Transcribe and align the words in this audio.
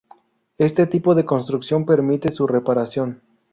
Este 0.57 0.87
tipo 0.87 1.13
de 1.13 1.25
construcción 1.25 1.85
permite 1.85 2.31
su 2.31 2.47
reparación. 2.47 3.21